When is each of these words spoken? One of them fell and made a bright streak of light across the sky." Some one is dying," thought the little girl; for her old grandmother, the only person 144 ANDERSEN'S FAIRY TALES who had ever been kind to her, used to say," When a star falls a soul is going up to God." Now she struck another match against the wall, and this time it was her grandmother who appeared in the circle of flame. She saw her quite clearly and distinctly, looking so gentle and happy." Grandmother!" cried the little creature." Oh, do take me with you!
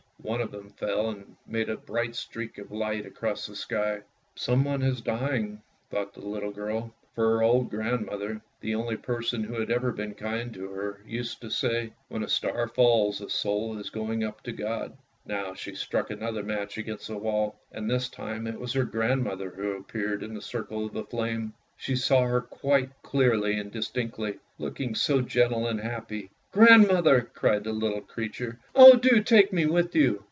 One 0.23 0.39
of 0.39 0.51
them 0.51 0.69
fell 0.69 1.09
and 1.09 1.35
made 1.47 1.67
a 1.67 1.75
bright 1.75 2.15
streak 2.15 2.59
of 2.59 2.71
light 2.71 3.07
across 3.07 3.47
the 3.47 3.55
sky." 3.55 4.01
Some 4.35 4.63
one 4.63 4.83
is 4.83 5.01
dying," 5.01 5.63
thought 5.89 6.13
the 6.13 6.21
little 6.21 6.51
girl; 6.51 6.93
for 7.15 7.25
her 7.25 7.41
old 7.43 7.71
grandmother, 7.71 8.39
the 8.59 8.75
only 8.75 8.97
person 8.97 9.41
144 9.41 9.89
ANDERSEN'S 9.89 9.97
FAIRY 9.97 10.13
TALES 10.13 10.21
who 10.27 10.31
had 10.31 10.41
ever 10.45 10.45
been 10.45 10.53
kind 10.53 10.53
to 10.53 10.75
her, 10.75 11.01
used 11.09 11.41
to 11.41 11.49
say," 11.49 11.91
When 12.09 12.21
a 12.23 12.29
star 12.29 12.67
falls 12.67 13.19
a 13.21 13.31
soul 13.31 13.79
is 13.79 13.89
going 13.89 14.23
up 14.23 14.43
to 14.43 14.51
God." 14.51 14.95
Now 15.25 15.55
she 15.55 15.73
struck 15.73 16.11
another 16.11 16.43
match 16.43 16.77
against 16.77 17.07
the 17.07 17.17
wall, 17.17 17.59
and 17.71 17.89
this 17.89 18.07
time 18.07 18.45
it 18.45 18.59
was 18.59 18.73
her 18.73 18.85
grandmother 18.85 19.49
who 19.49 19.71
appeared 19.75 20.21
in 20.21 20.35
the 20.35 20.41
circle 20.43 20.85
of 20.85 21.09
flame. 21.09 21.53
She 21.77 21.95
saw 21.95 22.27
her 22.27 22.41
quite 22.41 22.91
clearly 23.01 23.55
and 23.57 23.71
distinctly, 23.71 24.37
looking 24.59 24.93
so 24.93 25.21
gentle 25.21 25.65
and 25.65 25.79
happy." 25.79 26.29
Grandmother!" 26.51 27.21
cried 27.33 27.63
the 27.63 27.71
little 27.71 28.01
creature." 28.01 28.59
Oh, 28.75 28.97
do 28.97 29.23
take 29.23 29.53
me 29.53 29.65
with 29.67 29.95
you! 29.95 30.19